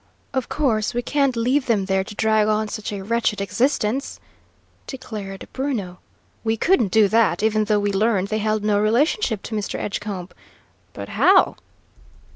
"Of 0.33 0.49
course 0.49 0.95
we 0.95 1.03
can't 1.03 1.35
leave 1.35 1.67
them 1.67 1.85
there 1.85 2.03
to 2.03 2.15
drag 2.15 2.47
on 2.47 2.67
such 2.69 2.91
a 2.91 3.03
wretched 3.03 3.39
existence," 3.39 4.19
declared 4.87 5.47
Bruno. 5.53 5.99
"We 6.43 6.57
couldn't 6.57 6.91
do 6.91 7.07
that, 7.09 7.43
even 7.43 7.65
though 7.65 7.77
we 7.79 7.93
learned 7.93 8.29
they 8.29 8.39
held 8.39 8.63
no 8.63 8.79
relationship 8.79 9.43
to 9.43 9.55
Mr. 9.55 9.75
Edgecombe. 9.77 10.29
But 10.93 11.09
how?" 11.09 11.55